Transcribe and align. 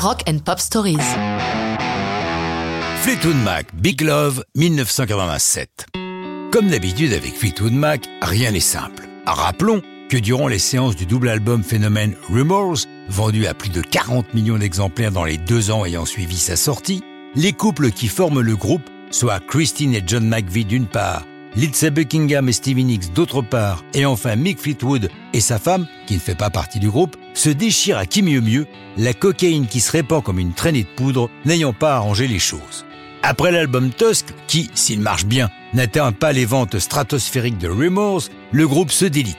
Rock 0.00 0.22
and 0.28 0.38
Pop 0.44 0.60
Stories. 0.60 0.96
Fleetwood 3.02 3.36
Mac, 3.42 3.74
Big 3.74 4.00
Love, 4.00 4.44
1987. 4.54 5.86
Comme 6.52 6.68
d'habitude 6.68 7.12
avec 7.12 7.34
Fleetwood 7.34 7.72
Mac, 7.72 8.08
rien 8.22 8.52
n'est 8.52 8.60
simple. 8.60 9.08
Rappelons 9.26 9.82
que 10.08 10.16
durant 10.16 10.46
les 10.46 10.60
séances 10.60 10.94
du 10.94 11.04
double 11.04 11.28
album 11.28 11.64
Phénomène 11.64 12.14
Rumors, 12.30 12.78
vendu 13.08 13.48
à 13.48 13.54
plus 13.54 13.70
de 13.70 13.80
40 13.80 14.34
millions 14.34 14.58
d'exemplaires 14.58 15.10
dans 15.10 15.24
les 15.24 15.36
deux 15.36 15.72
ans 15.72 15.84
ayant 15.84 16.06
suivi 16.06 16.36
sa 16.36 16.54
sortie, 16.54 17.02
les 17.34 17.52
couples 17.52 17.90
qui 17.90 18.06
forment 18.06 18.40
le 18.40 18.54
groupe, 18.54 18.88
soit 19.10 19.40
Christine 19.40 19.96
et 19.96 20.02
John 20.06 20.28
McVie 20.28 20.64
d'une 20.64 20.86
part, 20.86 21.24
Lindsay 21.58 21.90
Buckingham 21.90 22.48
et 22.48 22.52
Stevie 22.52 22.84
Nicks 22.84 23.12
d'autre 23.12 23.42
part, 23.42 23.82
et 23.92 24.06
enfin 24.06 24.36
Mick 24.36 24.60
Fleetwood 24.60 25.10
et 25.32 25.40
sa 25.40 25.58
femme, 25.58 25.88
qui 26.06 26.14
ne 26.14 26.20
fait 26.20 26.36
pas 26.36 26.50
partie 26.50 26.78
du 26.78 26.88
groupe, 26.88 27.16
se 27.34 27.48
déchirent 27.48 27.98
à 27.98 28.06
qui 28.06 28.22
mieux 28.22 28.40
mieux, 28.40 28.68
la 28.96 29.12
cocaïne 29.12 29.66
qui 29.66 29.80
se 29.80 29.90
répand 29.90 30.22
comme 30.22 30.38
une 30.38 30.52
traînée 30.52 30.84
de 30.84 30.88
poudre 30.94 31.28
n'ayant 31.44 31.72
pas 31.72 31.96
arrangé 31.96 32.28
les 32.28 32.38
choses. 32.38 32.86
Après 33.24 33.50
l'album 33.50 33.90
Tusk, 33.90 34.26
qui, 34.46 34.70
s'il 34.74 35.00
marche 35.00 35.24
bien, 35.24 35.50
n'atteint 35.74 36.12
pas 36.12 36.30
les 36.30 36.44
ventes 36.44 36.78
stratosphériques 36.78 37.58
de 37.58 37.68
Remorse, 37.68 38.30
le 38.52 38.68
groupe 38.68 38.92
se 38.92 39.06
délite. 39.06 39.36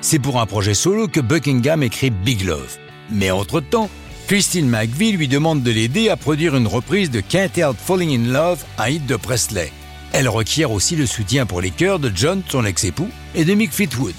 C'est 0.00 0.20
pour 0.20 0.40
un 0.40 0.46
projet 0.46 0.74
solo 0.74 1.08
que 1.08 1.18
Buckingham 1.18 1.82
écrit 1.82 2.10
Big 2.10 2.44
Love. 2.44 2.76
Mais 3.10 3.32
entre-temps, 3.32 3.90
Christine 4.28 4.68
McVie 4.68 5.10
lui 5.10 5.26
demande 5.26 5.64
de 5.64 5.72
l'aider 5.72 6.10
à 6.10 6.16
produire 6.16 6.54
une 6.54 6.68
reprise 6.68 7.10
de 7.10 7.20
Can't 7.20 7.56
Help 7.56 7.76
Falling 7.76 8.20
in 8.20 8.32
Love, 8.32 8.64
un 8.78 8.88
hit 8.88 9.04
de 9.04 9.16
Presley. 9.16 9.72
Elle 10.12 10.28
requiert 10.28 10.70
aussi 10.70 10.96
le 10.96 11.06
soutien 11.06 11.46
pour 11.46 11.60
les 11.60 11.70
chœurs 11.70 11.98
de 11.98 12.10
John, 12.14 12.42
son 12.48 12.64
ex-époux, 12.64 13.10
et 13.34 13.44
de 13.44 13.54
Mick 13.54 13.72
Fleetwood. 13.72 14.14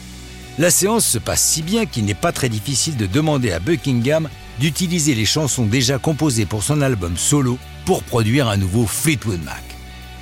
La 0.59 0.71
séance 0.71 1.05
se 1.05 1.17
passe 1.17 1.41
si 1.41 1.61
bien 1.61 1.85
qu'il 1.85 2.05
n'est 2.05 2.13
pas 2.13 2.31
très 2.31 2.49
difficile 2.49 2.97
de 2.97 3.05
demander 3.05 3.51
à 3.51 3.59
Buckingham 3.59 4.27
d'utiliser 4.59 5.13
les 5.13 5.25
chansons 5.25 5.65
déjà 5.65 5.99
composées 5.99 6.45
pour 6.45 6.63
son 6.63 6.81
album 6.81 7.15
solo 7.15 7.59
pour 7.85 8.03
produire 8.03 8.47
un 8.47 8.57
nouveau 8.57 8.85
Fleetwood 8.85 9.43
Mac. 9.43 9.63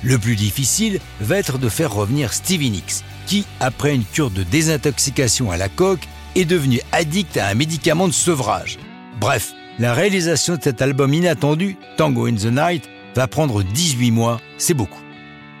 Le 0.02 0.18
plus 0.18 0.36
difficile 0.36 1.00
va 1.20 1.38
être 1.38 1.58
de 1.58 1.68
faire 1.68 1.92
revenir 1.92 2.32
Stevie 2.32 2.70
Nicks, 2.70 3.02
qui, 3.26 3.44
après 3.60 3.94
une 3.94 4.04
cure 4.04 4.30
de 4.30 4.42
désintoxication 4.42 5.50
à 5.50 5.56
la 5.56 5.68
coque, 5.68 6.06
est 6.34 6.44
devenu 6.44 6.80
addict 6.92 7.38
à 7.38 7.48
un 7.48 7.54
médicament 7.54 8.06
de 8.06 8.12
sevrage. 8.12 8.78
Bref, 9.18 9.52
la 9.78 9.94
réalisation 9.94 10.56
de 10.56 10.62
cet 10.62 10.82
album 10.82 11.14
inattendu, 11.14 11.76
Tango 11.96 12.26
in 12.26 12.34
the 12.34 12.44
Night, 12.44 12.84
va 13.14 13.26
prendre 13.26 13.62
18 13.62 14.10
mois, 14.10 14.40
c'est 14.58 14.74
beaucoup. 14.74 15.00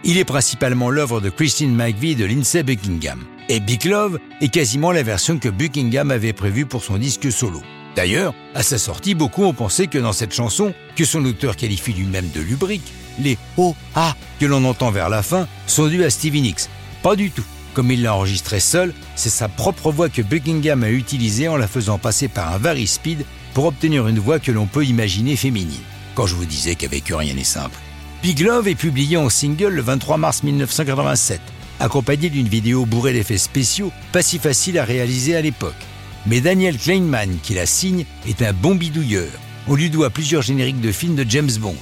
Il 0.04 0.18
est 0.18 0.24
principalement 0.24 0.90
l'œuvre 0.90 1.20
de 1.20 1.30
Christine 1.30 1.74
McVie 1.74 2.14
de 2.14 2.24
Lindsay 2.24 2.62
Buckingham. 2.62 3.24
Et 3.48 3.60
Big 3.60 3.84
Love 3.84 4.18
est 4.40 4.48
quasiment 4.48 4.92
la 4.92 5.02
version 5.02 5.38
que 5.38 5.48
Buckingham 5.48 6.10
avait 6.10 6.32
prévue 6.32 6.66
pour 6.66 6.82
son 6.84 6.98
disque 6.98 7.30
solo. 7.30 7.62
D'ailleurs, 7.96 8.34
à 8.54 8.62
sa 8.62 8.78
sortie, 8.78 9.14
beaucoup 9.14 9.44
ont 9.44 9.54
pensé 9.54 9.86
que 9.86 9.98
dans 9.98 10.12
cette 10.12 10.34
chanson, 10.34 10.74
que 10.96 11.04
son 11.04 11.24
auteur 11.24 11.56
qualifie 11.56 11.92
lui-même 11.92 12.28
de 12.34 12.40
lubrique, 12.40 12.92
les 13.18 13.38
oh 13.56 13.74
ah 13.94 14.14
que 14.38 14.46
l'on 14.46 14.64
entend 14.64 14.90
vers 14.90 15.08
la 15.08 15.22
fin 15.22 15.48
sont 15.66 15.86
dus 15.86 16.04
à 16.04 16.10
Stevie 16.10 16.42
Nicks. 16.42 16.68
Pas 17.02 17.16
du 17.16 17.30
tout. 17.30 17.44
Comme 17.72 17.90
il 17.90 18.02
l'a 18.02 18.14
enregistré 18.14 18.60
seul, 18.60 18.92
c'est 19.14 19.30
sa 19.30 19.48
propre 19.48 19.90
voix 19.90 20.08
que 20.08 20.22
Buckingham 20.22 20.82
a 20.82 20.90
utilisée 20.90 21.48
en 21.48 21.56
la 21.56 21.68
faisant 21.68 21.98
passer 21.98 22.28
par 22.28 22.52
un 22.52 22.58
vari 22.58 22.86
speed 22.86 23.24
pour 23.54 23.64
obtenir 23.64 24.08
une 24.08 24.18
voix 24.18 24.38
que 24.38 24.52
l'on 24.52 24.66
peut 24.66 24.84
imaginer 24.84 25.36
féminine. 25.36 25.80
Quand 26.14 26.26
je 26.26 26.34
vous 26.34 26.46
disais 26.46 26.74
qu'avec 26.74 27.10
eux 27.10 27.16
rien 27.16 27.34
n'est 27.34 27.44
simple. 27.44 27.78
Big 28.22 28.40
Love 28.40 28.68
est 28.68 28.74
publié 28.74 29.16
en 29.16 29.28
single 29.28 29.74
le 29.74 29.82
23 29.82 30.16
mars 30.16 30.42
1987, 30.42 31.40
accompagné 31.78 32.28
d'une 32.28 32.48
vidéo 32.48 32.84
bourrée 32.86 33.12
d'effets 33.12 33.38
spéciaux, 33.38 33.92
pas 34.10 34.22
si 34.22 34.38
facile 34.38 34.78
à 34.78 34.84
réaliser 34.84 35.36
à 35.36 35.42
l'époque. 35.42 35.74
Mais 36.26 36.40
Daniel 36.40 36.76
Kleinman, 36.76 37.38
qui 37.42 37.54
la 37.54 37.66
signe, 37.66 38.04
est 38.26 38.42
un 38.42 38.52
bon 38.52 38.74
bidouilleur. 38.74 39.30
On 39.68 39.74
lui 39.74 39.90
doit 39.90 40.10
plusieurs 40.10 40.42
génériques 40.42 40.80
de 40.80 40.92
films 40.92 41.14
de 41.14 41.28
James 41.28 41.52
Bond. 41.60 41.76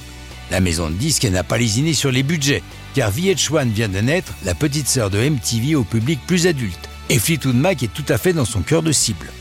La 0.51 0.59
maison 0.59 0.89
de 0.89 0.95
disques 0.95 1.25
n'a 1.25 1.43
pas 1.43 1.57
lésiné 1.57 1.93
sur 1.93 2.11
les 2.11 2.21
budgets, 2.21 2.61
car 2.93 3.11
VH1 3.11 3.69
vient 3.69 3.89
de 3.89 3.99
naître, 3.99 4.33
la 4.43 4.53
petite 4.53 4.87
sœur 4.87 5.09
de 5.09 5.17
MTV 5.17 5.75
au 5.75 5.83
public 5.83 6.19
plus 6.27 6.45
adulte. 6.45 6.89
Et 7.09 7.17
Fleetwood 7.17 7.55
Mac 7.55 7.81
est 7.81 7.93
tout 7.93 8.05
à 8.09 8.19
fait 8.19 8.33
dans 8.33 8.45
son 8.45 8.61
cœur 8.61 8.83
de 8.83 8.91
cible. 8.91 9.31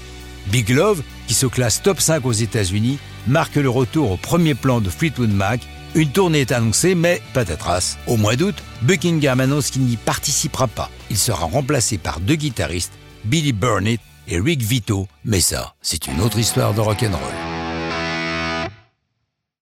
Big 0.47 0.71
Love, 0.71 1.03
qui 1.27 1.35
se 1.35 1.47
classe 1.47 1.83
top 1.83 2.01
5 2.01 2.25
aux 2.25 2.33
États-Unis, 2.33 2.99
marque 3.27 3.57
le 3.57 3.69
retour 3.69 4.11
au 4.11 4.17
premier 4.17 4.55
plan 4.55 4.81
de 4.81 4.89
Fleetwood 4.89 5.33
Mac 5.33 5.61
une 5.95 6.11
tournée 6.11 6.41
est 6.41 6.53
annoncée, 6.53 6.95
mais 6.95 7.23
patatras. 7.33 7.97
Au 8.07 8.17
mois 8.17 8.37
d'août, 8.37 8.57
Buckingham 8.83 9.41
annonce 9.41 9.71
qu'il 9.71 9.83
n'y 9.83 9.97
participera 9.97 10.67
pas. 10.67 10.91
Il 11.11 11.19
sera 11.19 11.47
remplacé 11.47 11.99
par 11.99 12.21
deux 12.21 12.37
guitaristes, 12.37 12.93
Billy 13.25 13.53
Burnett 13.53 14.01
et 14.27 14.41
Rick 14.41 14.63
Vito. 14.63 15.07
Mais 15.25 15.41
ça, 15.41 15.75
c'est 15.83 16.07
une 16.07 16.21
autre 16.21 16.39
histoire 16.39 16.75
de 16.75 16.81
rock'n'roll. 16.81 17.54